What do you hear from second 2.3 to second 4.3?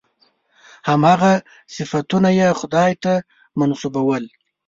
یې خدای ته منسوبول.